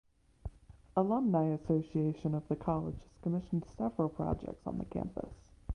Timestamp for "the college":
2.47-2.95